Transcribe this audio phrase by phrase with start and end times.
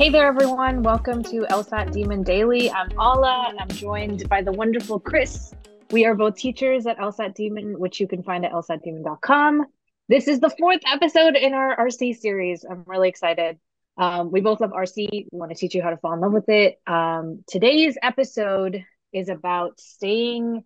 [0.00, 0.82] Hey there, everyone.
[0.82, 2.70] Welcome to LSAT Demon Daily.
[2.70, 3.48] I'm Ala.
[3.50, 5.54] And I'm joined by the wonderful Chris.
[5.90, 9.66] We are both teachers at LSAT Demon, which you can find at lsatdemon.com.
[10.08, 12.64] This is the fourth episode in our RC series.
[12.64, 13.58] I'm really excited.
[13.98, 15.10] Um, we both love RC.
[15.10, 16.80] We want to teach you how to fall in love with it.
[16.86, 18.82] Um, today's episode
[19.12, 20.64] is about staying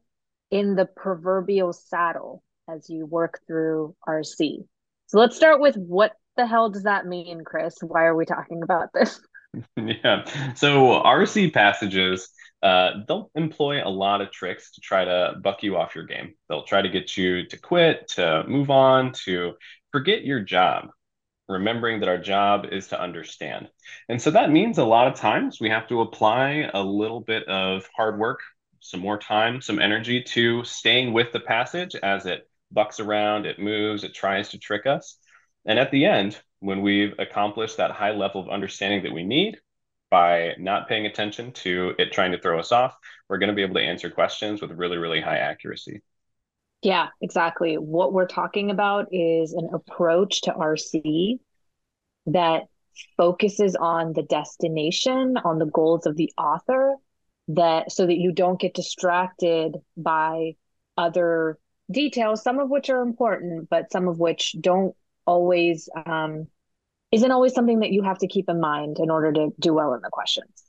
[0.53, 4.65] in the proverbial saddle as you work through RC.
[5.09, 7.77] So let's start with what the hell does that mean, Chris?
[7.81, 9.21] Why are we talking about this?
[9.77, 10.25] yeah.
[10.55, 12.29] So RC passages,
[12.63, 16.35] uh, they'll employ a lot of tricks to try to buck you off your game.
[16.49, 19.55] They'll try to get you to quit, to move on, to
[19.93, 20.89] forget your job,
[21.49, 23.69] remembering that our job is to understand.
[24.09, 27.47] And so that means a lot of times we have to apply a little bit
[27.49, 28.41] of hard work,
[28.81, 33.59] some more time, some energy to staying with the passage as it bucks around, it
[33.59, 35.19] moves, it tries to trick us.
[35.67, 39.59] And at the end, when we've accomplished that high level of understanding that we need
[40.11, 42.97] by not paying attention to it trying to throw us off,
[43.29, 46.03] we're going to be able to answer questions with really, really high accuracy.
[46.83, 47.77] Yeah, exactly.
[47.79, 51.39] What we're talking about is an approach to RC
[52.27, 52.65] that
[53.17, 56.97] focuses on the destination, on the goals of the author,
[57.49, 60.57] that so that you don't get distracted by
[60.97, 61.59] other
[61.91, 64.95] details, some of which are important, but some of which don't
[65.27, 66.47] always um,
[67.13, 69.95] isn't always something that you have to keep in mind in order to do well
[69.95, 70.65] in the questions.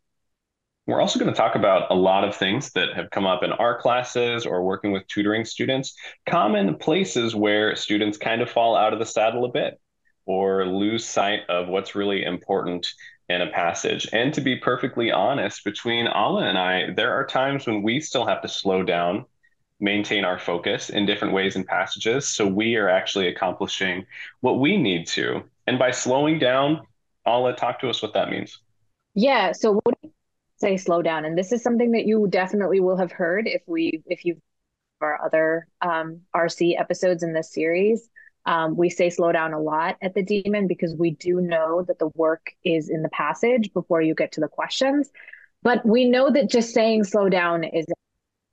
[0.87, 3.51] We're also going to talk about a lot of things that have come up in
[3.51, 5.95] our classes or working with tutoring students,
[6.29, 9.79] common places where students kind of fall out of the saddle a bit
[10.27, 12.87] or lose sight of what's really important
[13.29, 14.07] in a passage.
[14.13, 18.27] And to be perfectly honest, between Ala and I, there are times when we still
[18.27, 19.25] have to slow down
[19.79, 22.27] maintain our focus in different ways and passages.
[22.27, 24.05] So we are actually accomplishing
[24.41, 25.43] what we need to.
[25.67, 26.81] And by slowing down,
[27.27, 28.59] Ala talk to us what that means.
[29.15, 29.51] Yeah.
[29.51, 29.95] So what
[30.57, 31.25] say slow down?
[31.25, 34.39] And this is something that you definitely will have heard if we if you've
[35.01, 38.09] our other um, RC episodes in this series.
[38.45, 41.99] Um, we say slow down a lot at the demon because we do know that
[41.99, 45.09] the work is in the passage before you get to the questions.
[45.63, 47.85] But we know that just saying slow down is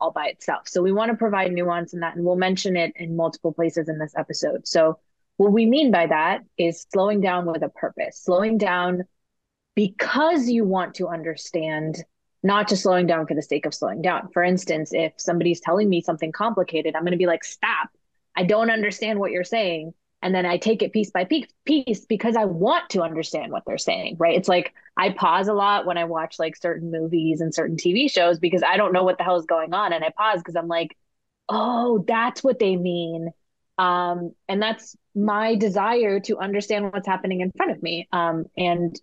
[0.03, 0.69] all by itself.
[0.69, 3.89] So we want to provide nuance in that, and we'll mention it in multiple places
[3.89, 4.67] in this episode.
[4.67, 4.99] So
[5.37, 9.05] what we mean by that is slowing down with a purpose, slowing down
[9.77, 12.03] because you want to understand,
[12.43, 14.29] not just slowing down for the sake of slowing down.
[14.33, 17.89] For instance, if somebody's telling me something complicated, I'm going to be like, stop.
[18.35, 22.05] I don't understand what you're saying and then I take it piece by piece piece
[22.07, 24.37] because I want to understand what they're saying, right?
[24.37, 28.11] It's like I pause a lot when I watch like certain movies and certain TV
[28.11, 30.57] shows because I don't know what the hell is going on and I pause because
[30.57, 30.97] I'm like,
[31.49, 33.31] "Oh, that's what they mean."
[33.79, 38.09] Um, and that's my desire to understand what's happening in front of me.
[38.13, 38.99] Um, and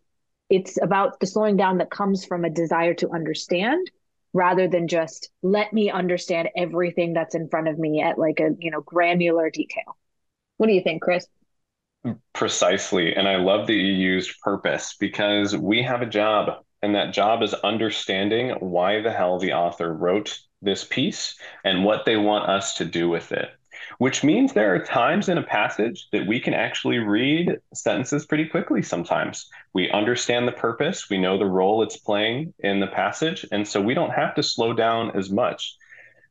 [0.50, 3.90] it's about the slowing down that comes from a desire to understand
[4.34, 8.50] rather than just let me understand everything that's in front of me at like a,
[8.60, 9.98] you know, granular detail.
[10.60, 11.26] What do you think, Chris?
[12.34, 13.16] Precisely.
[13.16, 17.42] And I love that you used purpose because we have a job, and that job
[17.44, 22.76] is understanding why the hell the author wrote this piece and what they want us
[22.76, 23.48] to do with it.
[24.00, 28.46] Which means there are times in a passage that we can actually read sentences pretty
[28.46, 29.50] quickly sometimes.
[29.74, 33.80] We understand the purpose, we know the role it's playing in the passage, and so
[33.80, 35.78] we don't have to slow down as much.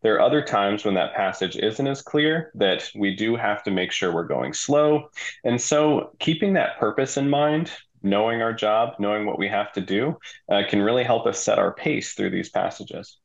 [0.02, 3.70] There are other times when that passage isn't as clear that we do have to
[3.70, 5.10] make sure we're going slow.
[5.44, 7.70] And so, keeping that purpose in mind,
[8.02, 10.16] knowing our job, knowing what we have to do,
[10.50, 13.18] uh, can really help us set our pace through these passages.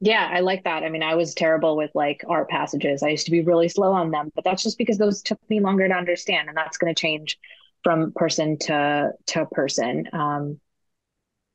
[0.00, 0.82] Yeah, I like that.
[0.82, 3.04] I mean, I was terrible with like art passages.
[3.04, 5.60] I used to be really slow on them, but that's just because those took me
[5.60, 7.38] longer to understand, and that's going to change
[7.84, 10.08] from person to to person.
[10.12, 10.60] Um,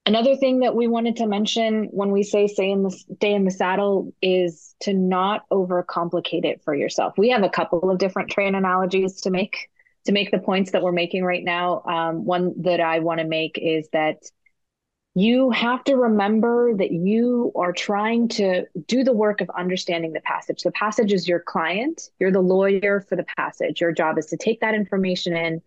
[0.07, 3.43] Another thing that we wanted to mention when we say stay in the stay in
[3.43, 7.15] the saddle is to not overcomplicate it for yourself.
[7.17, 9.69] We have a couple of different train analogies to make
[10.05, 11.81] to make the points that we're making right now.
[11.83, 14.23] Um, one that I want to make is that
[15.13, 20.21] you have to remember that you are trying to do the work of understanding the
[20.21, 20.63] passage.
[20.63, 22.11] The passage is your client.
[22.17, 23.81] You're the lawyer for the passage.
[23.81, 25.61] Your job is to take that information in,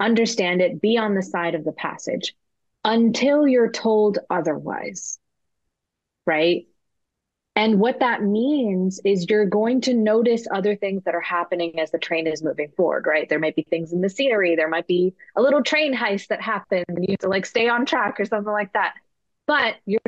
[0.00, 2.34] understand it, be on the side of the passage
[2.86, 5.18] until you're told otherwise.
[6.24, 6.66] Right.
[7.56, 11.90] And what that means is you're going to notice other things that are happening as
[11.90, 13.28] the train is moving forward, right?
[13.28, 14.54] There might be things in the scenery.
[14.54, 17.68] There might be a little train heist that happens and you have to like stay
[17.68, 18.94] on track or something like that.
[19.46, 20.00] But you're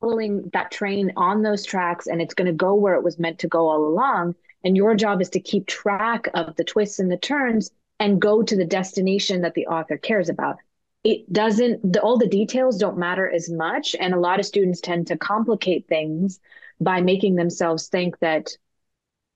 [0.00, 3.38] following that train on those tracks and it's going to go where it was meant
[3.38, 4.34] to go all along.
[4.64, 7.70] And your job is to keep track of the twists and the turns
[8.00, 10.56] and go to the destination that the author cares about
[11.04, 13.96] it doesn't the, all the details don't matter as much.
[13.98, 16.40] And a lot of students tend to complicate things
[16.80, 18.50] by making themselves think that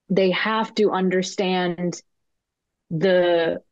[0.09, 2.01] they have to understand
[2.91, 3.63] the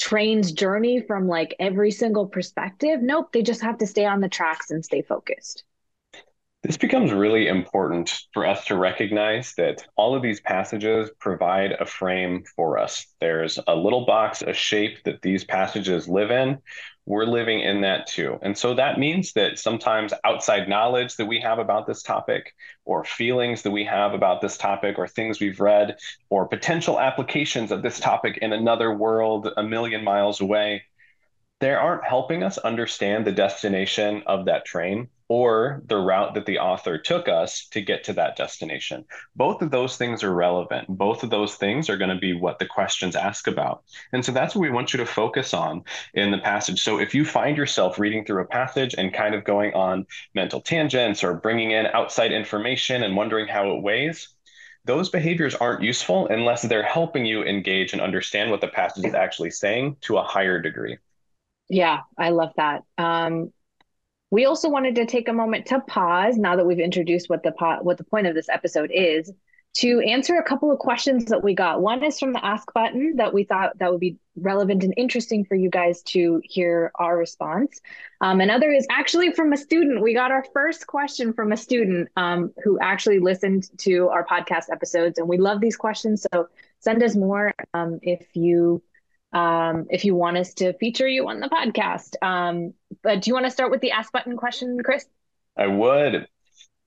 [0.00, 3.00] train's journey from like every single perspective.
[3.00, 5.64] Nope they just have to stay on the tracks and stay focused
[6.62, 11.86] this becomes really important for us to recognize that all of these passages provide a
[11.86, 13.06] frame for us.
[13.20, 16.58] There's a little box, a shape that these passages live in.
[17.04, 18.38] We're living in that too.
[18.42, 22.52] And so that means that sometimes outside knowledge that we have about this topic,
[22.84, 25.96] or feelings that we have about this topic, or things we've read,
[26.30, 30.82] or potential applications of this topic in another world a million miles away,
[31.60, 36.58] they aren't helping us understand the destination of that train or the route that the
[36.58, 39.04] author took us to get to that destination.
[39.34, 40.86] Both of those things are relevant.
[40.88, 43.82] Both of those things are going to be what the questions ask about.
[44.12, 45.82] And so that's what we want you to focus on
[46.14, 46.82] in the passage.
[46.82, 50.60] So if you find yourself reading through a passage and kind of going on mental
[50.60, 54.28] tangents or bringing in outside information and wondering how it weighs,
[54.84, 59.14] those behaviors aren't useful unless they're helping you engage and understand what the passage is
[59.14, 60.98] actually saying to a higher degree.
[61.68, 62.84] Yeah, I love that.
[62.96, 63.52] Um,
[64.30, 67.52] we also wanted to take a moment to pause now that we've introduced what the
[67.52, 69.32] po- what the point of this episode is
[69.76, 71.82] to answer a couple of questions that we got.
[71.82, 75.44] One is from the ask button that we thought that would be relevant and interesting
[75.44, 77.78] for you guys to hear our response.
[78.22, 80.02] Um, another is actually from a student.
[80.02, 84.70] We got our first question from a student um, who actually listened to our podcast
[84.72, 86.26] episodes, and we love these questions.
[86.32, 86.48] So
[86.80, 88.82] send us more um, if you
[89.32, 92.14] um, if you want us to feature you on the podcast.
[92.22, 95.06] Um, but do you want to start with the ask button question, Chris?
[95.56, 96.26] I would.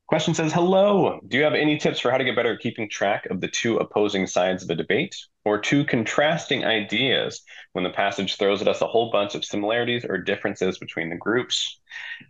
[0.09, 1.19] Question says, Hello.
[1.27, 3.47] Do you have any tips for how to get better at keeping track of the
[3.47, 5.15] two opposing sides of a debate
[5.45, 7.43] or two contrasting ideas
[7.73, 11.15] when the passage throws at us a whole bunch of similarities or differences between the
[11.15, 11.79] groups?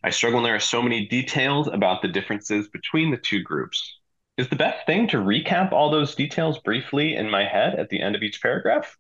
[0.04, 3.98] I struggle when there are so many details about the differences between the two groups.
[4.38, 8.02] Is the best thing to recap all those details briefly in my head at the
[8.02, 8.98] end of each paragraph?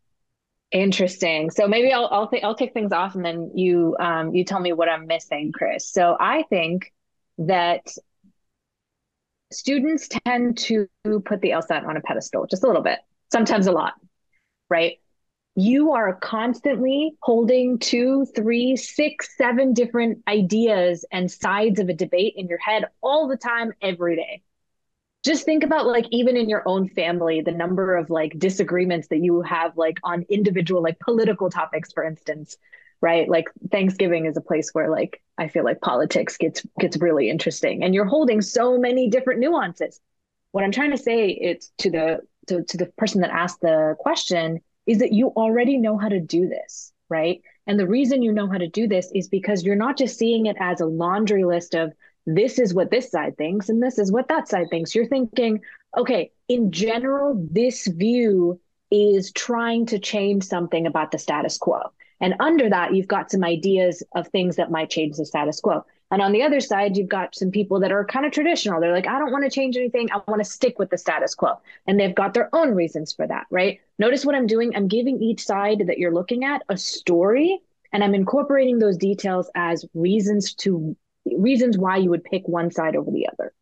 [0.72, 1.50] Interesting.
[1.50, 4.60] So maybe I'll I'll th- I'll kick things off, and then you um you tell
[4.60, 5.92] me what I'm missing, Chris.
[5.92, 6.94] So I think
[7.40, 7.88] that
[9.52, 10.88] students tend to
[11.26, 13.00] put the LSAT on a pedestal just a little bit,
[13.32, 13.94] sometimes a lot,
[14.70, 15.00] right?
[15.56, 22.36] You are constantly holding two, three, six, seven different ideas and sides of a debate
[22.38, 24.44] in your head all the time, every day
[25.26, 29.20] just think about like even in your own family the number of like disagreements that
[29.20, 32.58] you have like on individual like political topics for instance
[33.02, 33.30] right?
[33.30, 37.84] Like thanksgiving is a place where like i feel like politics gets gets really interesting
[37.84, 40.00] and you're holding so many different nuances.
[40.52, 43.96] What i'm trying to say it's to the to, to the person that asked the
[44.00, 47.42] question is that you already know how to do this right?
[47.66, 50.46] And the reason you know how to do this is because you're not just seeing
[50.46, 51.92] it as a laundry list of
[52.38, 54.94] this is what this side thinks and this is what that side thinks.
[54.94, 55.62] You're thinking,
[55.98, 58.60] okay, in general, this view
[58.92, 61.80] is trying to change something about the status quo.
[62.22, 65.86] And under that, you've got some ideas of things that might change the status quo.
[66.12, 68.82] And on the other side, you've got some people that are kind of traditional.
[68.82, 70.10] They're like, I don't want to change anything.
[70.12, 71.60] I want to stick with the status quo.
[71.86, 73.80] And they've got their own reasons for that, right?
[74.00, 74.76] Notice what I'm doing.
[74.76, 77.60] I'm giving each side that you're looking at a story,
[77.94, 80.96] and I'm incorporating those details as reasons to
[81.26, 83.54] reasons why you would pick one side over the other.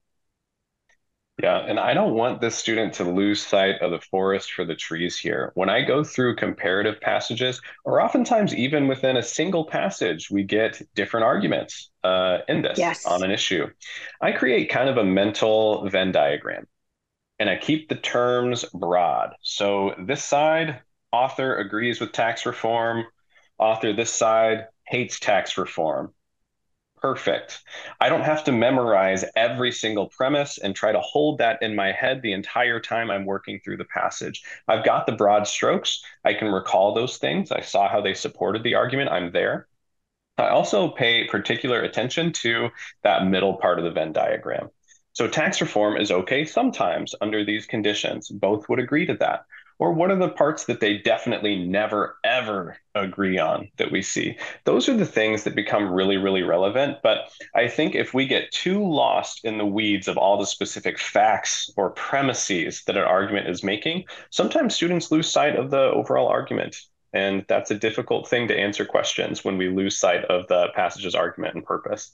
[1.42, 4.74] Yeah, and I don't want this student to lose sight of the forest for the
[4.74, 5.52] trees here.
[5.54, 10.82] When I go through comparative passages, or oftentimes even within a single passage, we get
[10.96, 13.06] different arguments uh, in this yes.
[13.06, 13.68] on an issue.
[14.20, 16.66] I create kind of a mental Venn diagram
[17.38, 19.36] and I keep the terms broad.
[19.42, 23.06] So this side, author agrees with tax reform,
[23.60, 26.16] author this side hates tax reform
[26.98, 27.64] perfect.
[28.00, 31.92] I don't have to memorize every single premise and try to hold that in my
[31.92, 34.44] head the entire time I'm working through the passage.
[34.68, 36.04] I've got the broad strokes.
[36.26, 37.52] I can recall those things.
[37.52, 39.12] I saw how they supported the argument.
[39.12, 39.68] I'm there.
[40.38, 42.70] I also pay particular attention to
[43.04, 44.70] that middle part of the Venn diagram.
[45.14, 48.30] So tax reform is okay sometimes under these conditions.
[48.30, 49.46] Both would agree to that
[49.80, 54.38] or what are the parts that they definitely never ever agree on that we see.
[54.64, 56.98] Those are the things that become really really relevant.
[57.04, 60.98] But i think if we get too lost in the weeds of all the specific
[60.98, 66.28] facts or premises that an argument is making sometimes students lose sight of the overall
[66.28, 66.76] argument.
[67.14, 71.16] And that's a difficult thing to answer questions when we lose sight of the passage's
[71.16, 72.12] argument and purpose.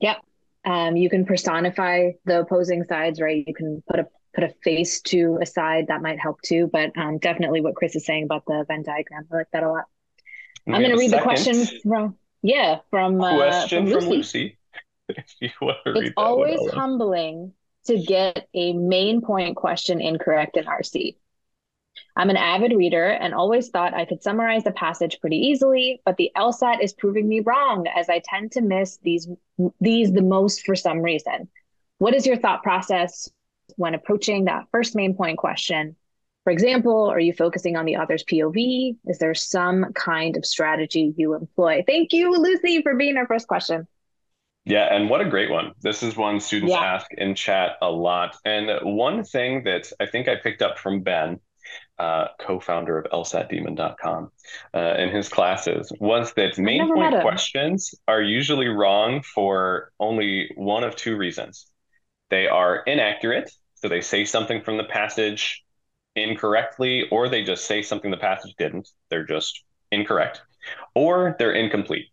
[0.00, 0.16] Yep.
[0.64, 3.44] Um, you can personify the opposing sides right?
[3.46, 6.68] You can put a put a face to a side that might help too.
[6.72, 9.70] But um, definitely what Chris is saying about the Venn diagram, I like that a
[9.70, 9.86] lot.
[10.68, 11.18] I'm going to read second.
[11.20, 12.16] the question from.
[12.42, 14.16] Yeah, from uh, Question from from Lucy.
[14.18, 14.58] Lucy.
[15.08, 16.72] If you want to It's one, always Ala.
[16.72, 17.52] humbling
[17.86, 21.16] to get a main point question incorrect in RC.
[22.16, 26.16] I'm an avid reader and always thought I could summarize the passage pretty easily, but
[26.16, 29.28] the LSAT is proving me wrong as I tend to miss these
[29.80, 31.48] these the most for some reason.
[31.98, 33.30] What is your thought process
[33.76, 35.96] when approaching that first main point question?
[36.44, 38.96] For example, are you focusing on the author's POV?
[39.06, 41.82] Is there some kind of strategy you employ?
[41.86, 43.88] Thank you, Lucy, for being our first question.
[44.64, 45.72] Yeah, and what a great one.
[45.80, 46.84] This is one students Yeah.
[46.84, 48.36] ask in chat a lot.
[48.44, 51.40] And one thing that I think I picked up from Ben,
[51.98, 54.30] uh, co-founder of lsatdemon.com,
[54.74, 60.84] uh, in his classes was that main point questions are usually wrong for only one
[60.84, 61.66] of two reasons.
[62.30, 65.64] They are inaccurate, so they say something from the passage
[66.14, 68.88] incorrectly, or they just say something the passage didn't.
[69.10, 70.42] They're just incorrect,
[70.94, 72.06] or they're incomplete.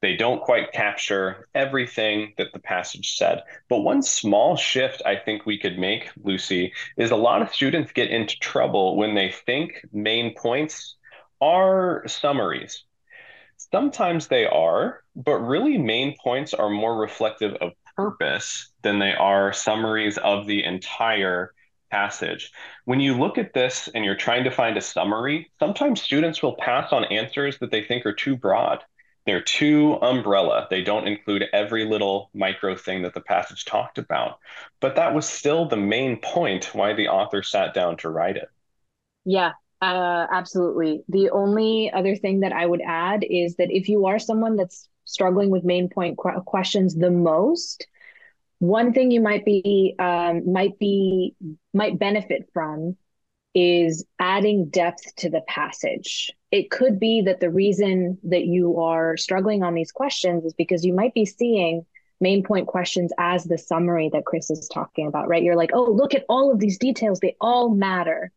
[0.00, 3.42] They don't quite capture everything that the passage said.
[3.68, 7.92] But one small shift I think we could make, Lucy, is a lot of students
[7.92, 10.96] get into trouble when they think main points
[11.40, 12.84] are summaries.
[13.72, 19.52] Sometimes they are, but really main points are more reflective of purpose than they are
[19.52, 21.52] summaries of the entire
[21.90, 22.52] passage.
[22.84, 26.54] When you look at this and you're trying to find a summary, sometimes students will
[26.54, 28.84] pass on answers that they think are too broad.
[29.26, 30.68] They're too umbrella.
[30.70, 34.38] They don't include every little micro thing that the passage talked about.
[34.80, 38.48] But that was still the main point why the author sat down to write it.
[39.24, 41.02] Yeah, uh, absolutely.
[41.08, 44.88] The only other thing that I would add is that if you are someone that's
[45.08, 47.86] struggling with main point qu- questions the most,
[48.58, 51.34] one thing you might be um, might be
[51.72, 52.96] might benefit from
[53.54, 56.30] is adding depth to the passage.
[56.50, 60.84] It could be that the reason that you are struggling on these questions is because
[60.84, 61.84] you might be seeing
[62.20, 65.42] main point questions as the summary that Chris is talking about, right?
[65.42, 67.20] You're like, oh, look at all of these details.
[67.20, 68.32] They all matter.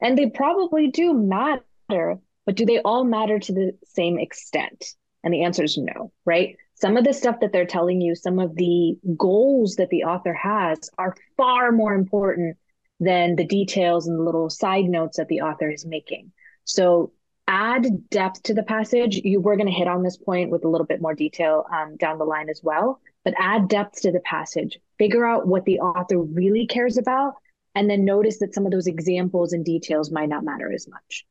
[0.00, 4.94] And they probably do matter, but do they all matter to the same extent?
[5.24, 6.56] And the answer is no, right?
[6.74, 10.34] Some of the stuff that they're telling you, some of the goals that the author
[10.34, 12.58] has are far more important
[13.00, 16.30] than the details and the little side notes that the author is making.
[16.64, 17.12] So
[17.48, 19.16] add depth to the passage.
[19.16, 21.96] You we're going to hit on this point with a little bit more detail um,
[21.96, 23.00] down the line as well.
[23.24, 24.78] But add depth to the passage.
[24.98, 27.34] Figure out what the author really cares about,
[27.74, 31.24] and then notice that some of those examples and details might not matter as much.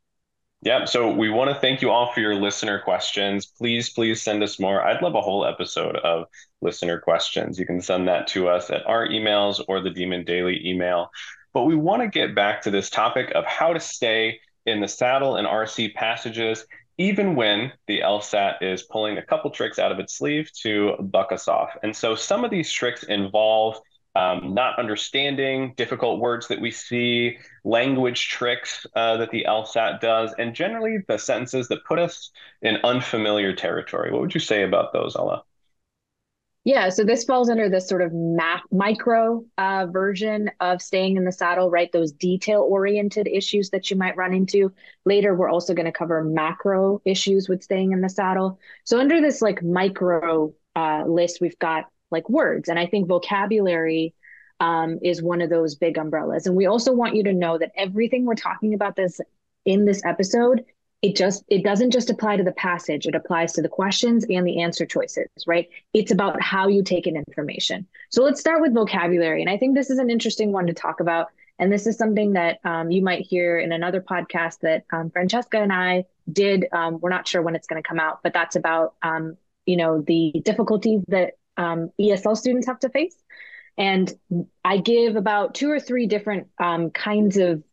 [0.65, 3.45] Yeah, so we want to thank you all for your listener questions.
[3.45, 4.81] Please, please send us more.
[4.81, 6.27] I'd love a whole episode of
[6.61, 7.59] listener questions.
[7.59, 11.11] You can send that to us at our emails or the Demon Daily email.
[11.53, 14.87] But we want to get back to this topic of how to stay in the
[14.87, 16.65] saddle and RC passages,
[16.97, 21.33] even when the LSAT is pulling a couple tricks out of its sleeve to buck
[21.33, 21.71] us off.
[21.83, 23.81] And so some of these tricks involve
[24.15, 30.33] um, not understanding difficult words that we see, language tricks uh, that the LSAT does,
[30.37, 34.11] and generally the sentences that put us in unfamiliar territory.
[34.11, 35.43] What would you say about those, Ala?
[36.65, 41.25] Yeah, so this falls under this sort of ma- micro uh, version of staying in
[41.25, 41.91] the saddle, right?
[41.91, 44.71] Those detail oriented issues that you might run into.
[45.03, 48.59] Later, we're also going to cover macro issues with staying in the saddle.
[48.85, 52.69] So, under this like micro uh, list, we've got like words.
[52.69, 54.13] And I think vocabulary
[54.61, 56.47] um, is one of those big umbrellas.
[56.47, 59.19] And we also want you to know that everything we're talking about this
[59.65, 60.63] in this episode
[61.03, 63.05] it just it doesn't just apply to the passage.
[63.05, 65.69] It applies to the questions and the answer choices right?
[65.93, 67.85] It's about how you take in information.
[68.09, 69.41] So let's start with vocabulary.
[69.41, 71.27] And i think this is an interesting one to talk about.
[71.59, 75.61] And this is something that um, you might hear in another podcast that um, francesca
[75.61, 76.67] and i did.
[76.71, 79.75] Um, we're not sure when it's going to come out but that's about um, you
[79.75, 83.15] know the difficulties that um, esl students have to face
[83.77, 84.13] and
[84.63, 87.63] i give about two or three different um, kinds of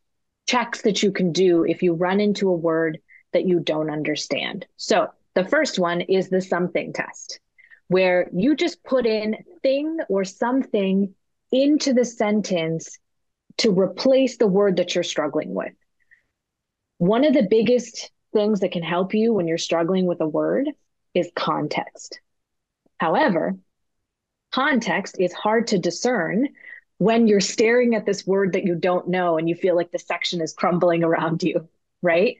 [0.50, 2.98] checks that you can do if you run into a word
[3.32, 4.66] that you don't understand.
[4.76, 7.38] So the first one is the something test,
[7.86, 11.14] where you just put in thing or something
[11.52, 12.98] into the sentence
[13.58, 15.72] to replace the word that you're struggling with.
[16.98, 20.68] One of the biggest things that can help you when you're struggling with a word
[21.14, 22.20] is context.
[22.98, 23.56] However,
[24.52, 26.48] context is hard to discern
[26.98, 29.98] when you're staring at this word that you don't know and you feel like the
[29.98, 31.68] section is crumbling around you,
[32.02, 32.36] right?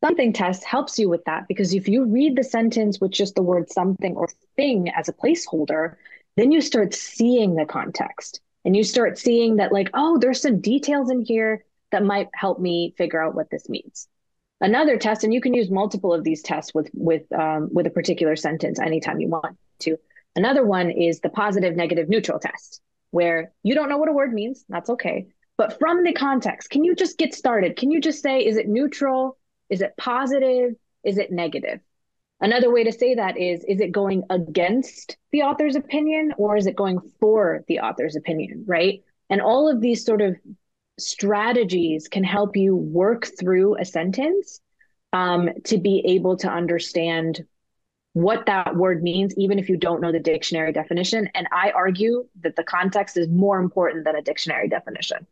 [0.00, 3.42] Something test helps you with that because if you read the sentence with just the
[3.42, 5.96] word something or thing as a placeholder,
[6.36, 10.60] then you start seeing the context and you start seeing that, like, oh, there's some
[10.60, 14.08] details in here that might help me figure out what this means.
[14.60, 17.90] Another test, and you can use multiple of these tests with with um, with a
[17.90, 19.98] particular sentence anytime you want to.
[20.34, 24.32] Another one is the positive, negative, neutral test, where you don't know what a word
[24.32, 24.64] means.
[24.68, 25.26] That's okay.
[25.58, 27.76] But from the context, can you just get started?
[27.76, 29.36] Can you just say, is it neutral?
[29.68, 30.74] Is it positive?
[31.04, 31.80] Is it negative?
[32.40, 36.66] Another way to say that is, is it going against the author's opinion or is
[36.66, 39.04] it going for the author's opinion, right?
[39.30, 40.36] And all of these sort of
[40.98, 44.60] strategies can help you work through a sentence
[45.12, 47.44] um, to be able to understand
[48.14, 51.28] what that word means, even if you don't know the dictionary definition.
[51.34, 55.26] And I argue that the context is more important than a dictionary definition.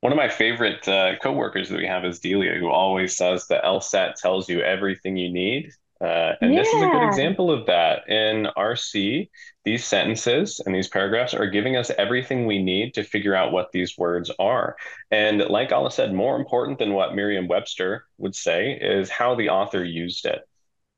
[0.00, 3.64] One of my favorite uh, coworkers that we have is Delia, who always says that
[3.64, 5.72] LSAT tells you everything you need.
[6.00, 6.60] Uh, and yeah.
[6.60, 8.08] this is a good example of that.
[8.08, 9.30] In RC,
[9.64, 13.72] these sentences and these paragraphs are giving us everything we need to figure out what
[13.72, 14.76] these words are.
[15.10, 19.48] And like Ala said, more important than what Merriam Webster would say is how the
[19.48, 20.46] author used it.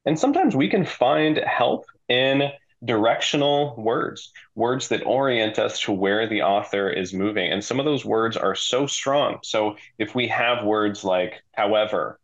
[0.08, 2.50] And sometimes we can find help in
[2.82, 7.52] directional words, words that orient us to where the author is moving.
[7.52, 9.40] And some of those words are so strong.
[9.42, 12.18] So if we have words like however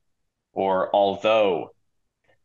[0.55, 1.75] or although,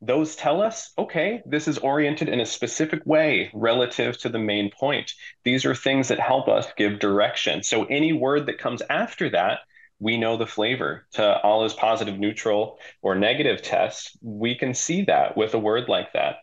[0.01, 4.69] those tell us, okay, this is oriented in a specific way relative to the main
[4.77, 5.13] point.
[5.45, 7.63] These are things that help us give direction.
[7.63, 9.59] So any word that comes after that
[9.99, 14.17] we know the flavor to all Ala's positive, neutral, or negative test.
[14.21, 16.37] We can see that with a word like that.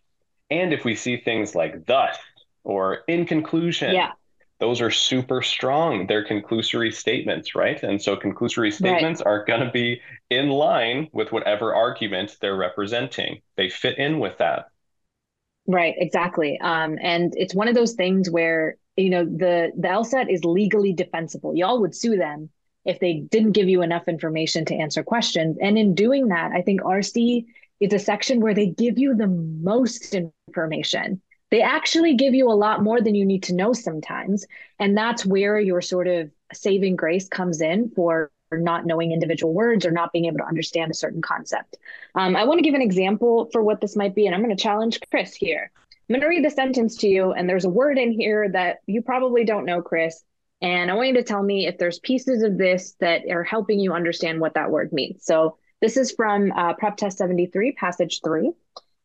[0.50, 2.16] And if we see things like thus
[2.64, 4.12] or in conclusion, yeah.
[4.60, 6.06] those are super strong.
[6.06, 7.82] They're conclusory statements, right?
[7.82, 9.30] And so conclusory statements right.
[9.30, 13.40] are going to be in line with whatever argument they're representing.
[13.56, 14.66] They fit in with that.
[15.66, 16.60] Right, exactly.
[16.60, 20.92] Um, and it's one of those things where you know the the LSAT is legally
[20.92, 21.56] defensible.
[21.56, 22.50] Y'all would sue them
[22.86, 25.56] if they didn't give you enough information to answer questions.
[25.60, 27.46] And in doing that, I think RC
[27.80, 31.20] is a section where they give you the most information.
[31.50, 34.46] They actually give you a lot more than you need to know sometimes.
[34.78, 39.84] And that's where your sort of saving grace comes in for not knowing individual words
[39.84, 41.76] or not being able to understand a certain concept.
[42.14, 44.56] Um, I want to give an example for what this might be, and I'm going
[44.56, 45.70] to challenge Chris here.
[46.08, 48.78] I'm going to read the sentence to you, and there's a word in here that
[48.86, 50.22] you probably don't know, Chris.
[50.62, 53.78] And I want you to tell me if there's pieces of this that are helping
[53.78, 55.24] you understand what that word means.
[55.24, 58.52] So this is from uh, Prep Test 73, passage three.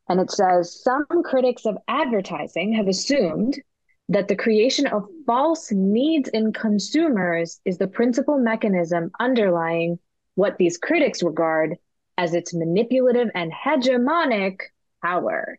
[0.07, 3.61] And it says Some critics of advertising have assumed
[4.09, 9.99] that the creation of false needs in consumers is the principal mechanism underlying
[10.35, 11.77] what these critics regard
[12.17, 14.59] as its manipulative and hegemonic
[15.01, 15.57] power.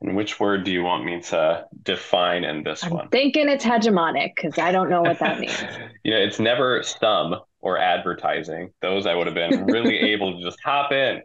[0.00, 3.08] And which word do you want me to define in this I'm one?
[3.08, 5.60] Thinking it's hegemonic because I don't know what that means.
[6.04, 8.70] you know, it's never some or advertising.
[8.80, 11.22] Those I would have been really able to just hop in.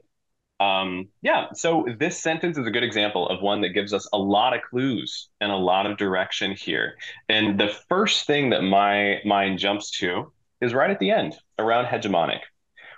[0.59, 4.17] Um, yeah, so this sentence is a good example of one that gives us a
[4.17, 6.95] lot of clues and a lot of direction here.
[7.27, 10.31] And the first thing that my mind jumps to
[10.62, 12.39] is right at the end around hegemonic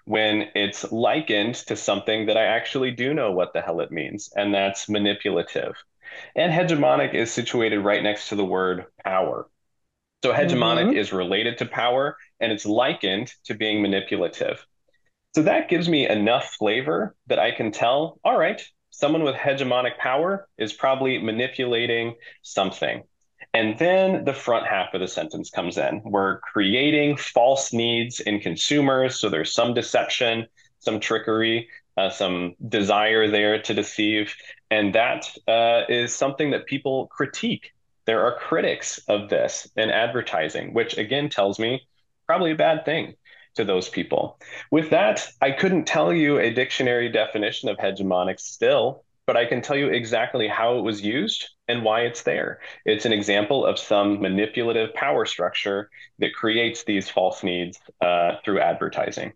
[0.05, 4.31] when it's likened to something that I actually do know what the hell it means,
[4.35, 5.75] and that's manipulative.
[6.35, 9.49] And hegemonic is situated right next to the word power.
[10.23, 10.97] So hegemonic mm-hmm.
[10.97, 14.65] is related to power and it's likened to being manipulative.
[15.35, 19.97] So that gives me enough flavor that I can tell, all right, someone with hegemonic
[19.97, 23.03] power is probably manipulating something.
[23.55, 26.01] And then the front half of the sentence comes in.
[26.03, 29.17] We're creating false needs in consumers.
[29.17, 30.47] So there's some deception,
[30.79, 34.35] some trickery, uh, some desire there to deceive.
[34.69, 37.71] And that uh, is something that people critique.
[38.03, 41.87] There are critics of this in advertising, which again tells me
[42.27, 43.15] probably a bad thing
[43.55, 44.37] to those people.
[44.69, 49.61] With that, I couldn't tell you a dictionary definition of hegemonic still, but I can
[49.61, 52.59] tell you exactly how it was used and why it's there.
[52.85, 58.59] It's an example of some manipulative power structure that creates these false needs uh, through
[58.59, 59.33] advertising.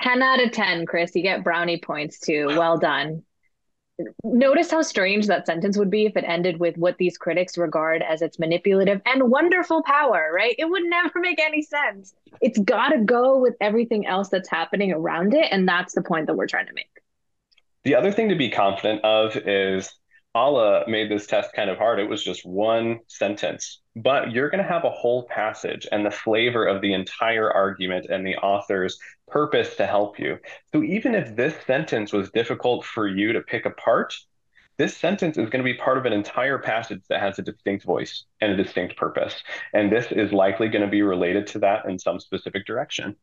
[0.00, 1.14] 10 out of 10, Chris.
[1.14, 2.46] You get brownie points too.
[2.48, 3.22] Well done.
[4.24, 8.02] Notice how strange that sentence would be if it ended with what these critics regard
[8.02, 10.56] as its manipulative and wonderful power, right?
[10.58, 12.12] It would never make any sense.
[12.40, 15.46] It's got to go with everything else that's happening around it.
[15.52, 16.90] And that's the point that we're trying to make.
[17.84, 19.94] The other thing to be confident of is
[20.36, 22.00] Ala made this test kind of hard.
[22.00, 26.10] It was just one sentence, but you're going to have a whole passage and the
[26.10, 30.38] flavor of the entire argument and the author's purpose to help you.
[30.72, 34.14] So even if this sentence was difficult for you to pick apart,
[34.76, 37.84] this sentence is going to be part of an entire passage that has a distinct
[37.84, 39.40] voice and a distinct purpose.
[39.72, 43.14] And this is likely going to be related to that in some specific direction.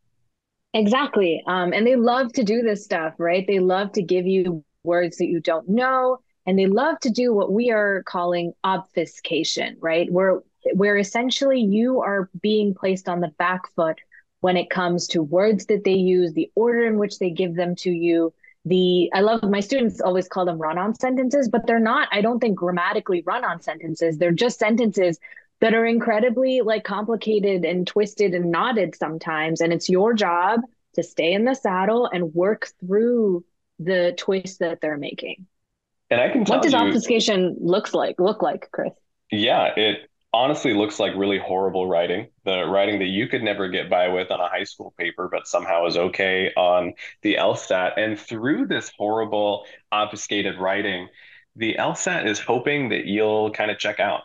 [0.73, 1.43] Exactly.
[1.47, 3.45] Um, and they love to do this stuff, right?
[3.45, 7.33] They love to give you words that you don't know, and they love to do
[7.33, 10.11] what we are calling obfuscation, right?
[10.11, 10.41] Where
[10.73, 13.99] where essentially you are being placed on the back foot
[14.41, 17.75] when it comes to words that they use, the order in which they give them
[17.77, 18.33] to you.
[18.65, 22.39] The I love my students always call them run-on sentences, but they're not, I don't
[22.39, 24.17] think grammatically run-on sentences.
[24.17, 25.19] They're just sentences
[25.61, 29.61] that are incredibly like complicated and twisted and knotted sometimes.
[29.61, 30.61] And it's your job
[30.93, 33.45] to stay in the saddle and work through
[33.79, 35.47] the twist that they're making.
[36.11, 38.91] And I can tell what does you, obfuscation looks like look like, Chris?
[39.31, 42.27] Yeah, it honestly looks like really horrible writing.
[42.43, 45.47] The writing that you could never get by with on a high school paper, but
[45.47, 47.93] somehow is okay on the LSAT.
[47.97, 51.07] And through this horrible obfuscated writing,
[51.55, 54.21] the LSAT is hoping that you'll kind of check out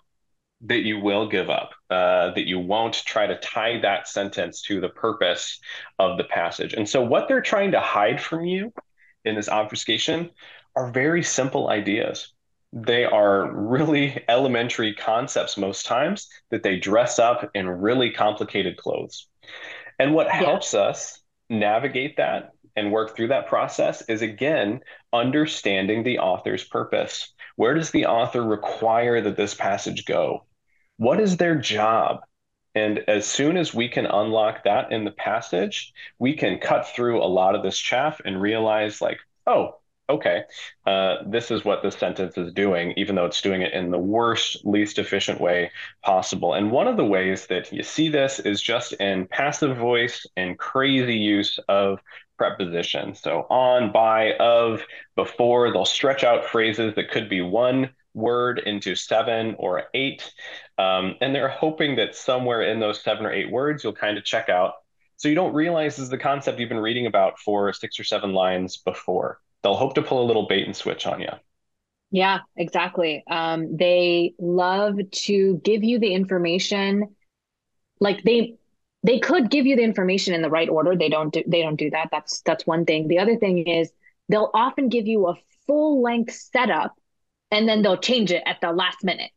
[0.63, 4.81] that you will give up, uh, that you won't try to tie that sentence to
[4.81, 5.61] the purpose
[5.99, 6.73] of the passage.
[6.73, 8.73] And so, what they're trying to hide from you
[9.25, 10.31] in this obfuscation
[10.77, 12.33] are very simple ideas.
[12.73, 19.27] They are really elementary concepts most times that they dress up in really complicated clothes.
[19.99, 20.35] And what yeah.
[20.35, 24.81] helps us navigate that and work through that process is again
[25.13, 27.33] understanding the author's purpose.
[27.57, 30.45] Where does the author require that this passage go?
[30.99, 32.21] What is their job?
[32.75, 37.23] And as soon as we can unlock that in the passage, we can cut through
[37.23, 39.77] a lot of this chaff and realize, like, oh,
[40.09, 40.43] okay,
[40.87, 43.99] uh, this is what this sentence is doing, even though it's doing it in the
[43.99, 45.71] worst, least efficient way
[46.03, 46.55] possible.
[46.55, 50.59] And one of the ways that you see this is just in passive voice and
[50.59, 52.01] crazy use of
[52.39, 53.21] prepositions.
[53.21, 54.83] So on, by, of,
[55.17, 60.33] before, they'll stretch out phrases that could be one word into seven or eight.
[60.79, 64.25] Um, and they're hoping that somewhere in those seven or eight words, you'll kind of
[64.25, 64.75] check out.
[65.17, 68.05] So you don't realize this is the concept you've been reading about for six or
[68.05, 69.41] seven lines before.
[69.67, 71.31] They'll hope to pull a little bait and switch on you.
[72.13, 73.25] Yeah, exactly.
[73.29, 77.17] Um, they love to give you the information.
[77.99, 78.59] Like they
[79.03, 80.95] they could give you the information in the right order.
[80.95, 82.11] They don't do they don't do that.
[82.13, 83.09] That's that's one thing.
[83.09, 83.91] The other thing is
[84.29, 85.35] they'll often give you a
[85.67, 86.95] full length setup
[87.51, 89.33] and then they'll change it at the last minute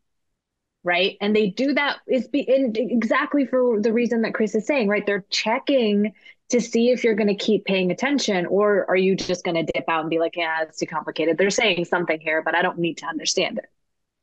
[0.84, 4.88] right and they do that is be exactly for the reason that chris is saying
[4.88, 6.14] right they're checking
[6.50, 9.72] to see if you're going to keep paying attention or are you just going to
[9.72, 12.62] dip out and be like yeah it's too complicated they're saying something here but i
[12.62, 13.66] don't need to understand it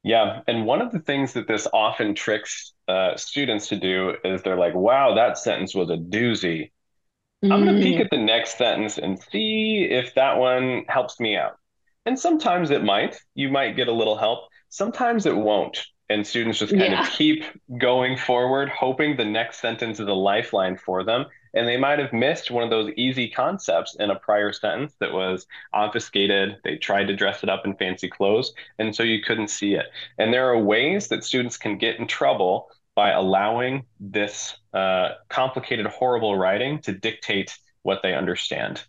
[0.02, 4.42] yeah and one of the things that this often tricks uh, students to do is
[4.42, 6.70] they're like wow that sentence was a doozy
[7.44, 7.52] mm.
[7.52, 11.36] i'm going to peek at the next sentence and see if that one helps me
[11.36, 11.58] out
[12.06, 13.20] and sometimes it might.
[13.34, 14.48] You might get a little help.
[14.70, 15.84] Sometimes it won't.
[16.08, 17.04] And students just kind yeah.
[17.04, 17.44] of keep
[17.78, 21.26] going forward, hoping the next sentence is a lifeline for them.
[21.56, 25.12] And they might have missed one of those easy concepts in a prior sentence that
[25.12, 26.58] was obfuscated.
[26.62, 28.52] They tried to dress it up in fancy clothes.
[28.78, 29.86] And so you couldn't see it.
[30.18, 35.86] And there are ways that students can get in trouble by allowing this uh, complicated,
[35.86, 38.82] horrible writing to dictate what they understand.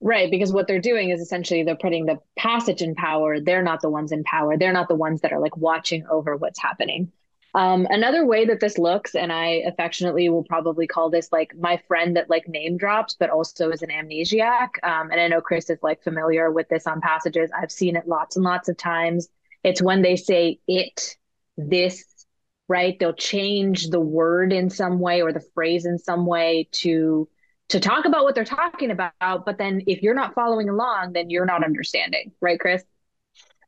[0.00, 3.40] Right, because what they're doing is essentially they're putting the passage in power.
[3.40, 4.58] They're not the ones in power.
[4.58, 7.10] They're not the ones that are like watching over what's happening.
[7.56, 11.78] Um, another way that this looks, and I affectionately will probably call this like my
[11.88, 14.68] friend that like name drops, but also is an amnesiac.
[14.82, 17.50] Um, and I know Chris is like familiar with this on passages.
[17.58, 19.28] I've seen it lots and lots of times.
[19.64, 21.16] It's when they say it,
[21.56, 22.04] this,
[22.68, 22.94] right?
[22.98, 27.26] They'll change the word in some way or the phrase in some way to
[27.68, 29.12] to talk about what they're talking about
[29.44, 32.84] but then if you're not following along then you're not understanding right chris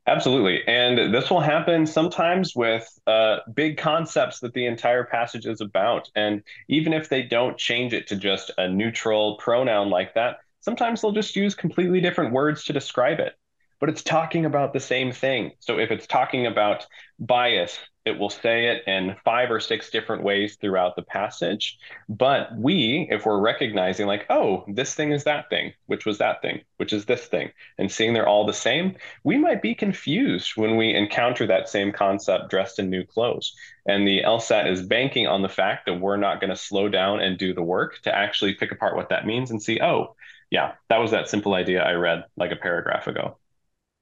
[0.09, 0.67] absolutely.
[0.67, 6.11] And this will happen sometimes with uh, big concepts that the entire passage is about.
[6.17, 11.01] And even if they don't change it to just a neutral pronoun like that sometimes
[11.01, 13.35] they'll just use completely different words to describe it.
[13.81, 15.53] But it's talking about the same thing.
[15.61, 16.87] So if it's talking about
[17.19, 21.79] bias it will say it in five or six different ways throughout the passage.
[22.09, 26.43] But we, if we're recognizing, like, oh, this thing is that thing, which was that
[26.43, 30.53] thing, which is this thing, and seeing they're all the same, we might be confused
[30.57, 33.55] when we encounter that same concept dressed in new clothes.
[33.87, 37.21] And the LSAT is banking on the fact that we're not going to slow down
[37.21, 40.17] and do the work to actually pick apart what that means and see, oh,
[40.51, 43.37] yeah, that was that simple idea I read like a paragraph ago.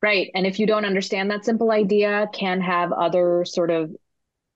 [0.06, 0.30] Right.
[0.36, 3.90] And if you don't understand that simple idea, can have other sort of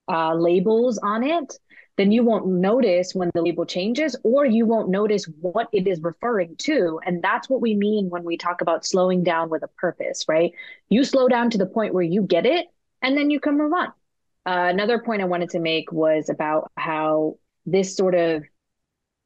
[0.09, 1.59] uh, labels on it,
[1.97, 6.01] then you won't notice when the label changes or you won't notice what it is
[6.03, 7.01] referring to.
[7.05, 10.53] And that's what we mean when we talk about slowing down with a purpose, right?
[10.89, 12.69] You slow down to the point where you get it
[13.03, 13.89] and then you can move on.
[14.47, 18.45] Uh, another point I wanted to make was about how this sort of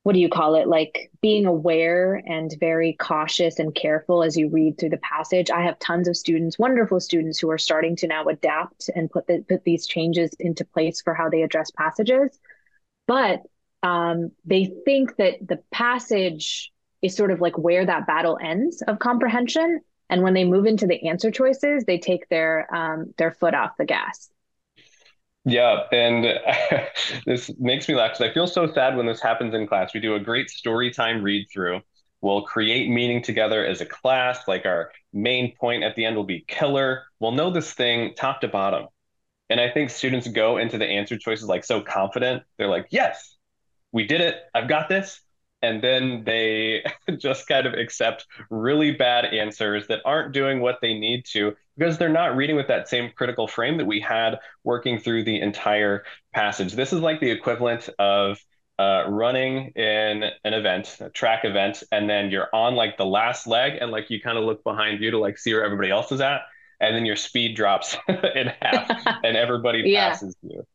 [0.04, 0.68] what do you call it?
[0.68, 5.50] Like being aware and very cautious and careful as you read through the passage.
[5.50, 9.26] I have tons of students, wonderful students, who are starting to now adapt and put
[9.26, 12.38] the, put these changes into place for how they address passages.
[13.06, 13.40] But
[13.82, 18.98] um, they think that the passage is sort of like where that battle ends of
[18.98, 19.80] comprehension.
[20.10, 23.78] And when they move into the answer choices, they take their um, their foot off
[23.78, 24.28] the gas.
[25.44, 26.24] Yeah, and
[27.26, 29.92] this makes me laugh because I feel so sad when this happens in class.
[29.92, 31.80] We do a great story time read through.
[32.22, 34.48] We'll create meaning together as a class.
[34.48, 37.04] Like our main point at the end will be killer.
[37.20, 38.86] We'll know this thing top to bottom.
[39.50, 42.44] And I think students go into the answer choices like so confident.
[42.58, 43.36] They're like, yes,
[43.92, 44.36] we did it.
[44.54, 45.20] I've got this
[45.64, 46.84] and then they
[47.18, 51.96] just kind of accept really bad answers that aren't doing what they need to because
[51.96, 56.04] they're not reading with that same critical frame that we had working through the entire
[56.34, 56.74] passage.
[56.74, 58.38] This is like the equivalent of
[58.78, 63.46] uh, running in an event, a track event, and then you're on like the last
[63.46, 66.12] leg, and like you kind of look behind you to like see where everybody else
[66.12, 66.42] is at,
[66.80, 68.90] and then your speed drops in half,
[69.24, 70.10] and everybody yeah.
[70.10, 70.66] passes you.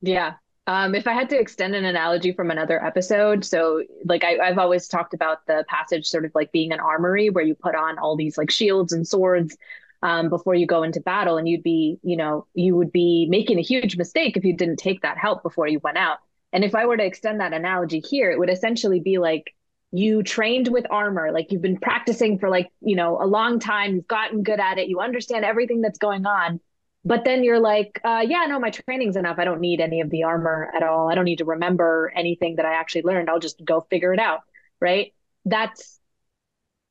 [0.00, 0.34] Yeah,
[0.70, 4.58] um, if I had to extend an analogy from another episode, so like I, have
[4.58, 7.98] always talked about the passage sort of like being an armory where you put on
[7.98, 9.56] all these like shields and swords
[10.04, 13.58] um, before you go into battle, and you'd be, you know, you would be making
[13.58, 16.18] a huge mistake if you didn't take that help before you went out.
[16.52, 19.52] And if I were to extend that analogy here, it would essentially be like
[19.90, 23.96] you trained with armor, like you've been practicing for like, you know, a long time,
[23.96, 26.60] you've gotten good at it, you understand everything that's going on
[27.04, 29.38] but then you're like uh, yeah no my training's enough.
[29.38, 31.10] I don't need any of the armor at all.
[31.10, 33.30] I don't need to remember anything that i actually learned.
[33.30, 34.42] I'll just go figure it out
[34.80, 35.12] right?
[35.44, 35.98] That's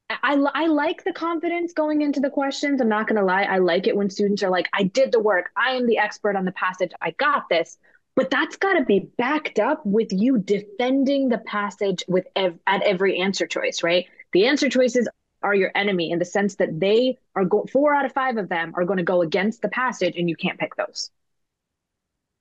[0.10, 2.82] I, I like the confidence going into the questions.
[2.82, 3.44] I'm not going to lie.
[3.44, 5.52] I like it when students are like i did the work.
[5.56, 6.92] I am the expert on the passage.
[7.02, 7.78] I got this.
[8.16, 12.82] But that's got to be backed up with you defending the passage with ev- at
[12.82, 14.06] every answer choice right?
[14.34, 15.08] The answer choices
[15.42, 18.50] are your enemy in the sense that they are go- four out of five of
[18.50, 21.12] them are going to go against the passage and you can't pick those.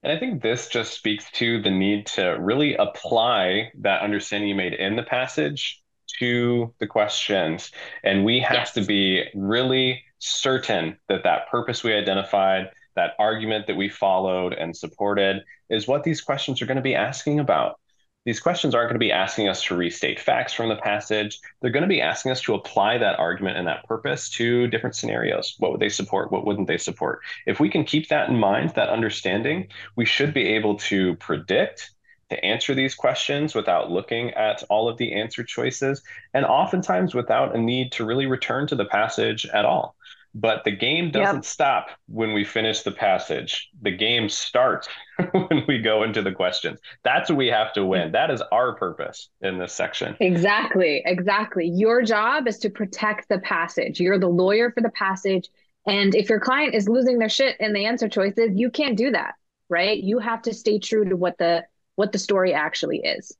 [0.02, 4.54] And I think this just speaks to the need to really apply that understanding you
[4.54, 5.82] made in the passage
[6.20, 7.72] to the questions.
[8.04, 8.72] And we have yes.
[8.74, 14.76] to be really certain that that purpose we identified, that argument that we followed and
[14.76, 17.80] supported, is what these questions are going to be asking about.
[18.24, 21.40] These questions aren't going to be asking us to restate facts from the passage.
[21.60, 24.96] They're going to be asking us to apply that argument and that purpose to different
[24.96, 25.54] scenarios.
[25.58, 26.30] What would they support?
[26.30, 27.20] What wouldn't they support?
[27.46, 31.92] If we can keep that in mind, that understanding, we should be able to predict
[32.30, 36.02] to answer these questions without looking at all of the answer choices,
[36.34, 39.96] and oftentimes without a need to really return to the passage at all.
[40.40, 41.44] But the game doesn't yep.
[41.44, 43.70] stop when we finish the passage.
[43.82, 44.88] The game starts
[45.32, 46.78] when we go into the questions.
[47.02, 48.12] That's what we have to win.
[48.12, 50.16] That is our purpose in this section.
[50.20, 51.02] Exactly.
[51.04, 51.66] Exactly.
[51.66, 53.98] Your job is to protect the passage.
[53.98, 55.48] You're the lawyer for the passage.
[55.86, 59.10] And if your client is losing their shit in the answer choices, you can't do
[59.10, 59.34] that,
[59.68, 59.98] right?
[60.00, 61.64] You have to stay true to what the
[61.96, 63.36] what the story actually is.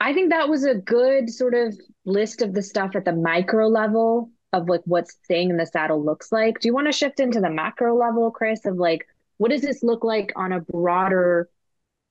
[0.00, 3.68] I think that was a good sort of list of the stuff at the micro
[3.68, 6.60] level of like what staying in the saddle looks like.
[6.60, 9.06] Do you want to shift into the macro level, Chris, of like
[9.38, 11.48] what does this look like on a broader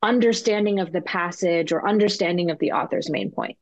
[0.01, 3.57] understanding of the passage or understanding of the author's main point?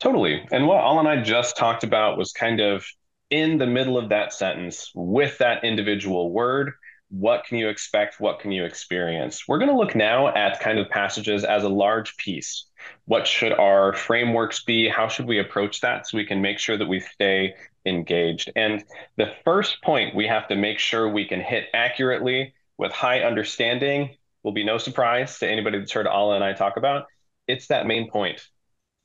[0.00, 0.46] Totally.
[0.52, 2.84] And what Al and I just talked about was kind of
[3.30, 6.72] in the middle of that sentence with that individual word.
[7.10, 8.20] What can you expect?
[8.20, 9.48] What can you experience?
[9.48, 12.66] We're going to look now at kind of passages as a large piece.
[13.06, 14.88] What should our frameworks be?
[14.88, 17.54] How should we approach that so we can make sure that we stay
[17.88, 18.52] engaged.
[18.54, 18.84] And
[19.16, 24.16] the first point we have to make sure we can hit accurately with high understanding
[24.42, 27.06] will be no surprise to anybody that's heard Ala and I talk about.
[27.46, 28.46] It's that main point.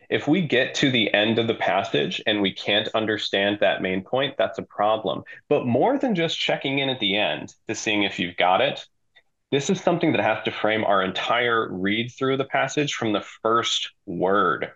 [0.10, 4.04] If we get to the end of the passage and we can't understand that main
[4.04, 5.24] point, that's a problem.
[5.50, 8.86] But more than just checking in at the end to seeing if you've got it,
[9.52, 13.26] this is something that has to frame our entire read through the passage from the
[13.42, 14.72] first word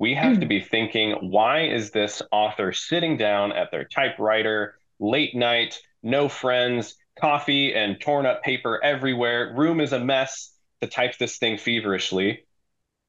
[0.00, 0.48] we have to hmm.
[0.48, 6.96] be thinking why is this author sitting down at their typewriter late night no friends
[7.20, 12.44] coffee and torn up paper everywhere room is a mess to type this thing feverishly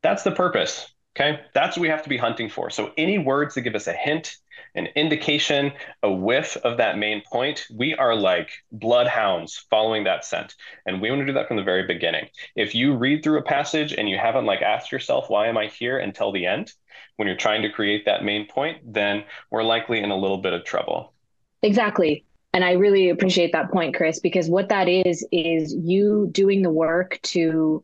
[0.03, 3.55] that's the purpose okay that's what we have to be hunting for so any words
[3.55, 4.37] that give us a hint
[4.75, 10.55] an indication, a whiff of that main point, we are like bloodhounds following that scent.
[10.85, 12.27] And we want to do that from the very beginning.
[12.55, 15.67] If you read through a passage and you haven't like asked yourself, why am I
[15.67, 16.73] here until the end,
[17.17, 20.53] when you're trying to create that main point, then we're likely in a little bit
[20.53, 21.13] of trouble.
[21.61, 22.25] Exactly.
[22.53, 26.69] And I really appreciate that point, Chris, because what that is, is you doing the
[26.69, 27.83] work to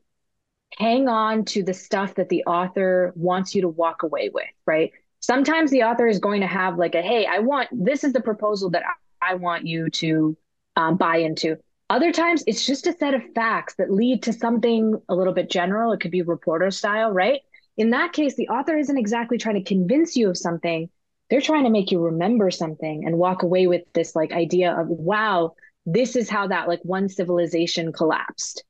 [0.75, 4.91] hang on to the stuff that the author wants you to walk away with, right?
[5.19, 8.21] Sometimes the author is going to have like a, hey, I want this is the
[8.21, 8.84] proposal that
[9.21, 10.38] I, want you to
[10.75, 11.58] um, buy into.
[11.89, 15.49] Other times it's just a set of facts that lead to something a little bit
[15.49, 15.91] general.
[15.91, 17.41] It could be reporter style, right?
[17.77, 20.89] In that case, the author isn't exactly trying to convince you of something.
[21.30, 24.88] They're trying to make you remember something and walk away with this like idea of,
[24.88, 28.63] wow, this is how that like one civilization collapsed,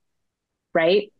[0.73, 1.11] right?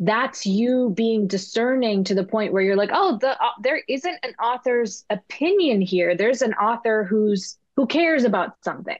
[0.00, 4.18] That's you being discerning to the point where you're like oh the uh, there isn't
[4.22, 6.16] an author's opinion here.
[6.16, 8.98] There's an author who's who cares about something.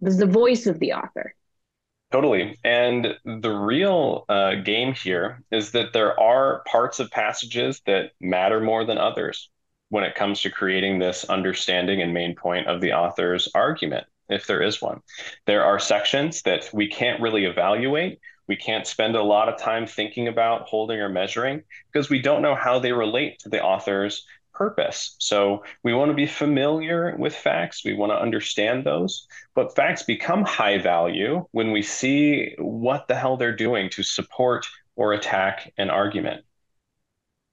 [0.00, 1.34] There's the voice of the author.
[2.10, 2.58] Totally.
[2.62, 8.60] And the real uh, game here is that there are parts of passages that matter
[8.60, 9.48] more than others
[9.88, 14.46] when it comes to creating this understanding and main point of the author's argument if
[14.46, 15.00] there is one.
[15.46, 19.86] There are sections that we can't really evaluate we can't spend a lot of time
[19.86, 24.26] thinking about holding or measuring because we don't know how they relate to the author's
[24.52, 25.16] purpose.
[25.18, 30.02] So we want to be familiar with facts, we want to understand those, but facts
[30.02, 35.72] become high value when we see what the hell they're doing to support or attack
[35.78, 36.44] an argument.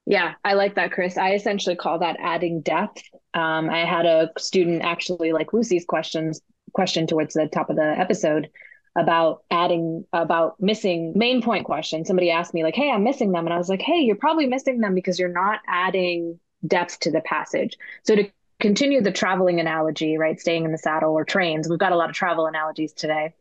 [0.06, 1.16] Yeah, I like that, Chris.
[1.16, 3.02] I essentially call that adding depth.
[3.34, 6.40] Um, I had a student actually like Lucy's questions
[6.72, 8.48] question towards the top of the episode
[8.96, 12.08] about adding about missing main point questions.
[12.08, 14.46] Somebody asked me like, "Hey, I'm missing them," and I was like, "Hey, you're probably
[14.46, 19.60] missing them because you're not adding depth to the passage." So to continue the traveling
[19.60, 22.92] analogy, right, staying in the saddle or trains, we've got a lot of travel analogies
[22.92, 23.32] today.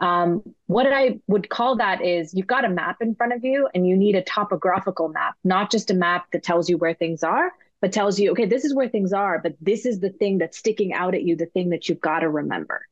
[0.00, 3.68] Um, what I would call that is you've got a map in front of you
[3.74, 7.22] and you need a topographical map, not just a map that tells you where things
[7.22, 10.38] are, but tells you, okay, this is where things are, but this is the thing
[10.38, 12.86] that's sticking out at you, the thing that you've got to remember.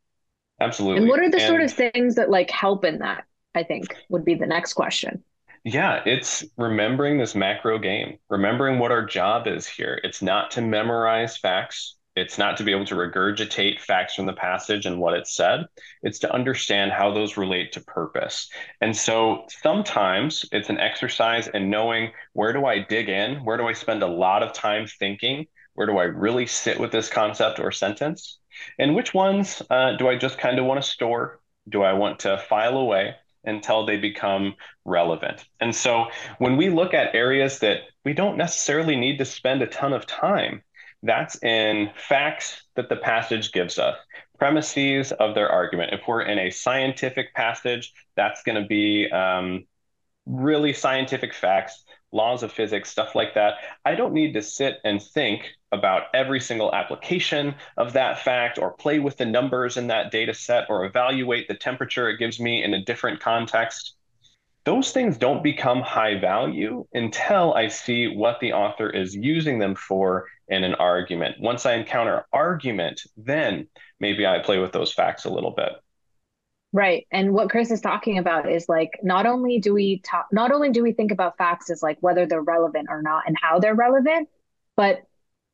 [0.61, 1.03] Absolutely.
[1.03, 3.25] And what are the and, sort of things that like help in that?
[3.55, 5.23] I think would be the next question.
[5.65, 10.01] Yeah, it's remembering this macro game, remembering what our job is here.
[10.05, 11.97] It's not to memorize facts.
[12.17, 15.67] It's not to be able to regurgitate facts from the passage and what it said.
[16.03, 18.49] It's to understand how those relate to purpose.
[18.81, 23.45] And so sometimes it's an exercise in knowing where do I dig in?
[23.45, 25.47] Where do I spend a lot of time thinking?
[25.75, 28.39] Where do I really sit with this concept or sentence?
[28.79, 31.41] And which ones uh, do I just kind of want to store?
[31.69, 33.15] Do I want to file away
[33.45, 35.45] until they become relevant?
[35.61, 36.07] And so
[36.39, 40.07] when we look at areas that we don't necessarily need to spend a ton of
[40.07, 40.63] time,
[41.03, 43.97] that's in facts that the passage gives us,
[44.39, 45.93] premises of their argument.
[45.93, 49.67] If we're in a scientific passage, that's going to be um,
[50.27, 51.85] really scientific facts
[52.15, 53.55] laws of physics, stuff like that.
[53.85, 58.73] I don't need to sit and think about every single application of that fact or
[58.73, 62.63] play with the numbers in that data set or evaluate the temperature it gives me
[62.63, 63.97] in a different context.
[64.65, 69.75] Those things don't become high value until I see what the author is using them
[69.75, 71.37] for in an argument.
[71.41, 73.69] Once I encounter argument, then
[74.01, 75.73] maybe I play with those facts a little bit.
[76.75, 77.07] Right.
[77.13, 80.71] And what Chris is talking about is like not only do we talk not only
[80.71, 83.77] do we think about facts as like whether they're relevant or not and how they're
[83.77, 84.29] relevant,
[84.77, 85.03] but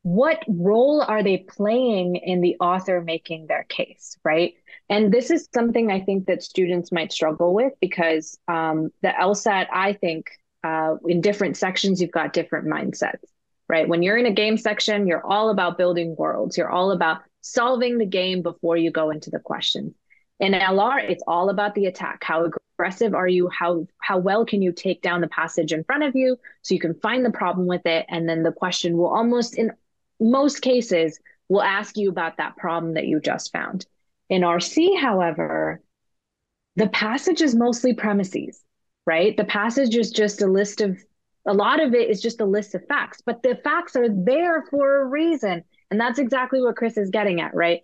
[0.01, 4.55] what role are they playing in the author making their case, right?
[4.89, 9.67] And this is something I think that students might struggle with because um, the LSAT,
[9.71, 10.25] I think,
[10.63, 13.25] uh, in different sections, you've got different mindsets,
[13.69, 13.87] right?
[13.87, 16.57] When you're in a game section, you're all about building worlds.
[16.57, 19.93] You're all about solving the game before you go into the questions
[20.41, 22.23] in LR, it's all about the attack.
[22.23, 23.47] How aggressive are you?
[23.49, 26.81] How how well can you take down the passage in front of you so you
[26.81, 28.07] can find the problem with it?
[28.09, 29.71] And then the question will almost in
[30.19, 33.85] most cases will ask you about that problem that you just found.
[34.29, 35.81] In RC, however,
[36.75, 38.63] the passage is mostly premises,
[39.05, 39.37] right?
[39.37, 40.97] The passage is just a list of
[41.45, 44.63] a lot of it is just a list of facts, but the facts are there
[44.71, 45.63] for a reason.
[45.91, 47.81] And that's exactly what Chris is getting at, right?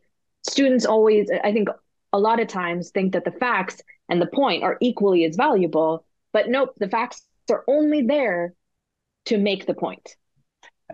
[0.48, 1.68] Students always, I think
[2.14, 6.06] a lot of times think that the facts and the point are equally as valuable,
[6.34, 8.54] but nope, the facts are only there
[9.26, 10.16] to make the point.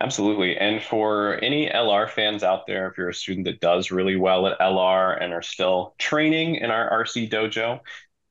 [0.02, 0.58] Absolutely.
[0.58, 4.48] And for any LR fans out there, if you're a student that does really well
[4.48, 7.80] at LR and are still training in our RC dojo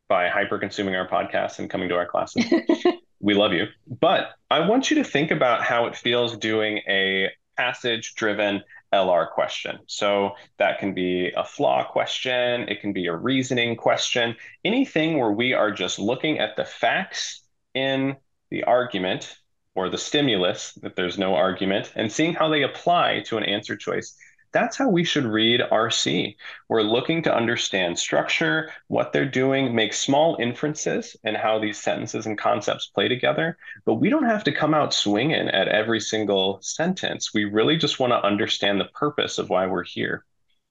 [0.08, 2.44] by hyper consuming our podcast and coming to our classes,
[3.20, 3.66] we love you.
[3.86, 9.30] But I want you to think about how it feels doing a passage driven LR
[9.30, 9.78] question.
[9.86, 15.32] So that can be a flaw question, it can be a reasoning question, anything where
[15.32, 17.42] we are just looking at the facts
[17.74, 18.16] in
[18.50, 19.34] the argument
[19.74, 23.76] or the stimulus, if there's no argument, and seeing how they apply to an answer
[23.76, 24.14] choice.
[24.52, 26.36] That's how we should read RC.
[26.68, 32.26] We're looking to understand structure, what they're doing, make small inferences and how these sentences
[32.26, 33.56] and concepts play together.
[33.86, 37.32] But we don't have to come out swinging at every single sentence.
[37.32, 40.24] We really just want to understand the purpose of why we're here.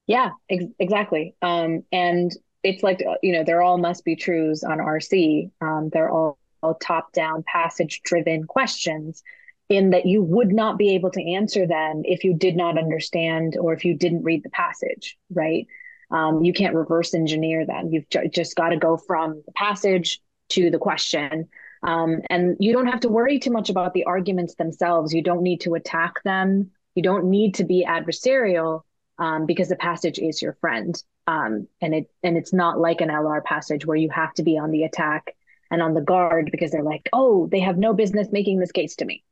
[0.07, 1.35] Yeah, ex- exactly.
[1.41, 2.31] Um, and
[2.63, 5.49] it's like, you know, they're all must be truths on RC.
[5.61, 9.23] Um, they're all, all top down passage driven questions
[9.71, 13.55] in that you would not be able to answer them if you did not understand
[13.57, 15.65] or if you didn't read the passage, right?
[16.11, 17.89] Um, you can't reverse engineer them.
[17.89, 20.19] You've ju- just got to go from the passage
[20.49, 21.47] to the question.
[21.83, 25.13] Um, and you don't have to worry too much about the arguments themselves.
[25.13, 26.71] You don't need to attack them.
[26.95, 28.81] You don't need to be adversarial
[29.17, 31.01] um, because the passage is your friend.
[31.27, 34.57] Um, and it and it's not like an LR passage where you have to be
[34.57, 35.33] on the attack
[35.69, 38.97] and on the guard because they're like, oh, they have no business making this case
[38.97, 39.23] to me.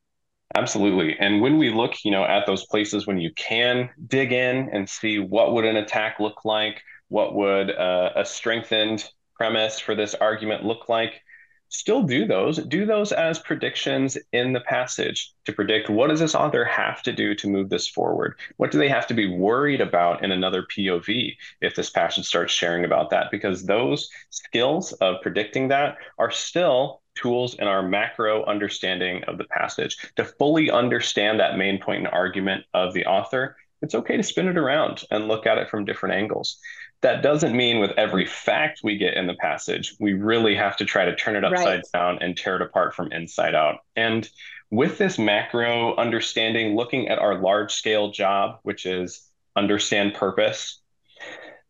[0.56, 1.16] Absolutely.
[1.20, 4.90] And when we look, you know, at those places when you can dig in and
[4.90, 10.16] see what would an attack look like, what would uh, a strengthened premise for this
[10.16, 11.22] argument look like,
[11.70, 12.58] still do those.
[12.58, 17.14] Do those as predictions in the passage to predict what does this author have to
[17.14, 18.38] do to move this forward?
[18.58, 22.52] What do they have to be worried about in another POV if this passage starts
[22.52, 23.30] sharing about that?
[23.30, 29.44] Because those skills of predicting that are still tools and our macro understanding of the
[29.46, 29.98] passage.
[30.16, 34.48] To fully understand that main point and argument of the author, it's okay to spin
[34.48, 36.58] it around and look at it from different angles.
[37.02, 40.86] That doesn't mean with every fact we get in the passage, we really have to
[40.86, 41.84] try to turn it upside right.
[41.94, 43.78] down and tear it apart from inside out.
[43.96, 44.30] And
[44.70, 49.22] with this macro understanding, looking at our large scale job, which is
[49.56, 50.79] understand purpose,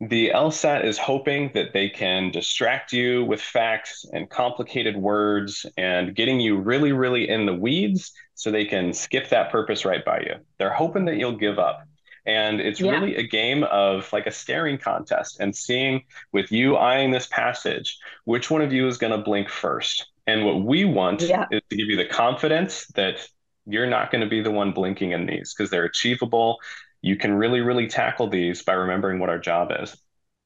[0.01, 6.15] the LSAT is hoping that they can distract you with facts and complicated words and
[6.15, 10.21] getting you really, really in the weeds so they can skip that purpose right by
[10.21, 10.35] you.
[10.57, 11.83] They're hoping that you'll give up.
[12.25, 12.91] And it's yeah.
[12.91, 17.97] really a game of like a staring contest and seeing with you eyeing this passage,
[18.23, 20.07] which one of you is going to blink first.
[20.27, 21.45] And what we want yeah.
[21.51, 23.27] is to give you the confidence that
[23.65, 26.57] you're not going to be the one blinking in these because they're achievable
[27.01, 29.95] you can really, really tackle these by remembering what our job is.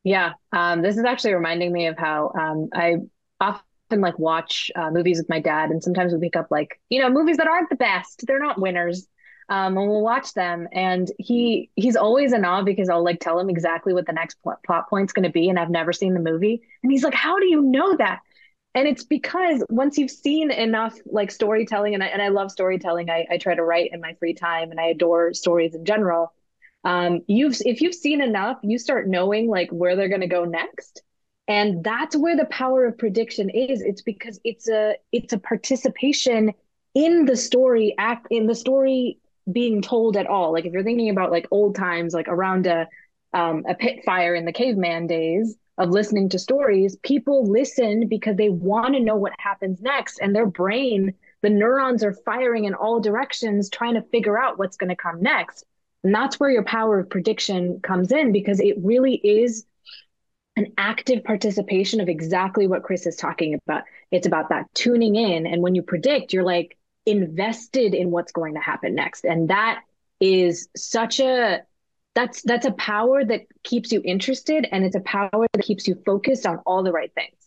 [0.03, 0.33] Yeah.
[0.51, 2.97] Um, this is actually reminding me of how um, I
[3.39, 7.01] often like watch uh, movies with my dad, and sometimes we pick up like, you
[7.01, 8.23] know, movies that aren't the best.
[8.27, 9.07] They're not winners.
[9.49, 13.37] Um, and we'll watch them and he he's always in awe because I'll like tell
[13.37, 16.13] him exactly what the next pl- plot point's going to be and I've never seen
[16.13, 18.21] the movie and he's like how do you know that
[18.73, 23.09] and it's because once you've seen enough like storytelling and I, and I love storytelling
[23.09, 26.33] I, I try to write in my free time and I adore stories in general
[26.83, 30.45] um, you've if you've seen enough, you start knowing like where they're going to go
[30.45, 31.01] next,
[31.47, 33.81] and that's where the power of prediction is.
[33.81, 36.53] It's because it's a it's a participation
[36.93, 39.19] in the story act in the story
[39.51, 40.51] being told at all.
[40.51, 42.87] Like if you're thinking about like old times, like around a
[43.33, 48.35] um, a pit fire in the caveman days of listening to stories, people listen because
[48.35, 52.73] they want to know what happens next, and their brain, the neurons are firing in
[52.73, 55.65] all directions, trying to figure out what's going to come next.
[56.03, 59.65] And that's where your power of prediction comes in because it really is
[60.55, 63.83] an active participation of exactly what Chris is talking about.
[64.11, 65.47] It's about that tuning in.
[65.47, 69.25] And when you predict, you're like invested in what's going to happen next.
[69.25, 69.81] And that
[70.19, 71.61] is such a
[72.15, 75.95] that's that's a power that keeps you interested and it's a power that keeps you
[76.05, 77.42] focused on all the right things.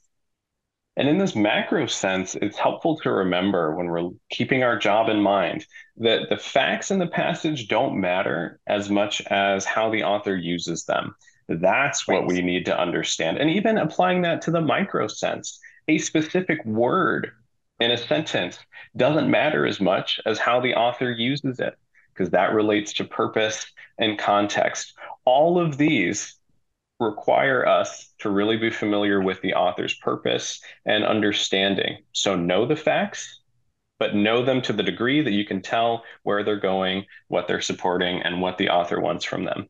[0.97, 5.21] And in this macro sense, it's helpful to remember when we're keeping our job in
[5.21, 5.67] mind
[5.99, 10.85] that the facts in the passage don't matter as much as how the author uses
[10.85, 11.15] them.
[11.49, 13.37] That's what we need to understand.
[13.39, 17.31] And even applying that to the micro sense, a specific word
[17.79, 18.59] in a sentence
[18.97, 21.75] doesn't matter as much as how the author uses it,
[22.13, 24.95] because that relates to purpose and context.
[25.27, 26.39] All of these
[26.99, 31.99] require us to really be familiar with the author's purpose and understanding.
[32.13, 33.41] So, know the facts,
[33.99, 37.61] but know them to the degree that you can tell where they're going, what they're
[37.61, 39.69] supporting, and what the author wants from them.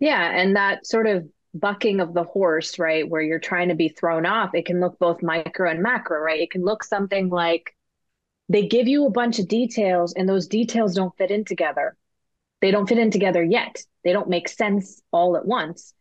[0.00, 0.30] Yeah.
[0.34, 4.26] And that sort of bucking of the horse, right, where you're trying to be thrown
[4.26, 6.40] off, it can look both micro and macro, right?
[6.40, 7.74] It can look something like
[8.48, 11.96] they give you a bunch of details and those details don't fit in together.
[12.60, 13.82] They don't fit in together yet.
[14.04, 15.94] They don't make sense all at once.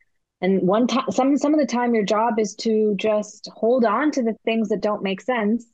[0.44, 4.12] And one time, some some of the time, your job is to just hold on
[4.12, 5.66] to the things that don't make sense,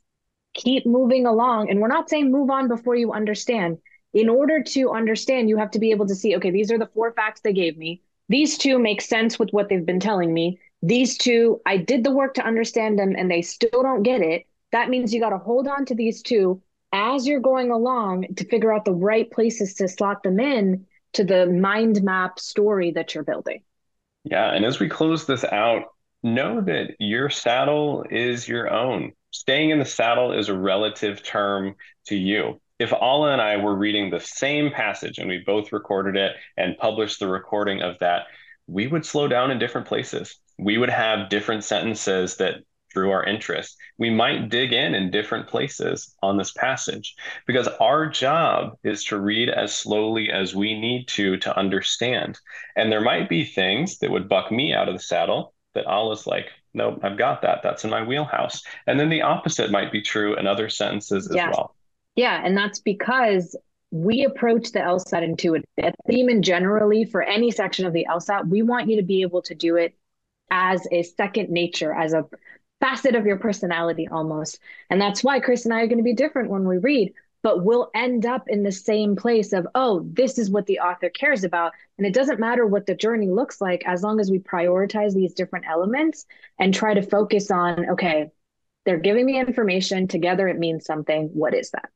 [0.54, 1.68] keep moving along.
[1.68, 3.78] And we're not saying move on before you understand.
[4.14, 6.86] In order to understand, you have to be able to see, okay, these are the
[6.94, 8.00] four facts they gave me.
[8.28, 10.60] These two make sense with what they've been telling me.
[10.82, 14.46] These two, I did the work to understand them, and they still don't get it.
[14.70, 16.62] That means you got to hold on to these two
[16.92, 21.24] as you're going along to figure out the right places to slot them in to
[21.24, 23.62] the mind map story that you're building.
[24.24, 24.52] Yeah.
[24.52, 25.84] And as we close this out,
[26.22, 29.12] know that your saddle is your own.
[29.30, 32.60] Staying in the saddle is a relative term to you.
[32.78, 36.76] If Ala and I were reading the same passage and we both recorded it and
[36.78, 38.22] published the recording of that,
[38.66, 40.38] we would slow down in different places.
[40.58, 42.56] We would have different sentences that
[42.90, 43.76] drew our interest.
[43.98, 47.14] We might dig in in different places on this passage
[47.46, 52.38] because our job is to read as slowly as we need to to understand.
[52.76, 56.26] And there might be things that would buck me out of the saddle that Ala's
[56.26, 57.60] like, nope, I've got that.
[57.62, 58.62] That's in my wheelhouse.
[58.86, 61.50] And then the opposite might be true in other sentences as yeah.
[61.50, 61.74] well.
[62.16, 62.42] Yeah.
[62.44, 63.56] And that's because
[63.90, 65.64] we approach the LSAT intuitive
[66.08, 69.42] theme and generally for any section of the LSAT, we want you to be able
[69.42, 69.94] to do it
[70.50, 72.24] as a second nature, as a
[72.80, 74.58] facet of your personality almost.
[74.88, 77.12] And that's why Chris and I are going to be different when we read,
[77.42, 81.10] but we'll end up in the same place of, oh, this is what the author
[81.10, 81.72] cares about.
[81.98, 85.34] And it doesn't matter what the journey looks like as long as we prioritize these
[85.34, 86.26] different elements
[86.58, 88.30] and try to focus on, okay,
[88.84, 90.08] they're giving me information.
[90.08, 91.28] Together it means something.
[91.32, 91.90] What is that?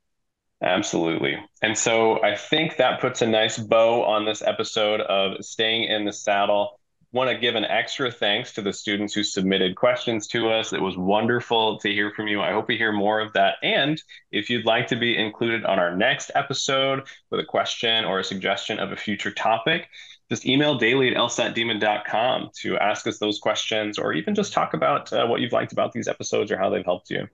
[0.63, 1.37] Absolutely.
[1.63, 6.05] And so I think that puts a nice bow on this episode of Staying in
[6.05, 6.79] the Saddle
[7.15, 10.73] want to give an extra thanks to the students who submitted questions to us.
[10.73, 12.43] It was wonderful to hear from you.
[12.43, 13.55] I hope we hear more of that.
[13.63, 14.03] And
[14.33, 18.25] if you'd like to be included on our next episode with a question or a
[18.25, 19.89] suggestion of a future topic,
[20.29, 25.13] just email daily at lsatdemon.com to ask us those questions or even just talk about
[25.13, 27.29] uh, what you've liked about these episodes or how they've helped you.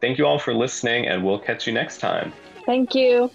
[0.00, 2.32] Thank you all for listening, and we'll catch you next time.
[2.66, 3.30] Thank you.